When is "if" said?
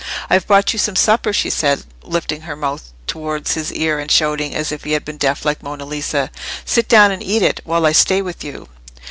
4.71-4.83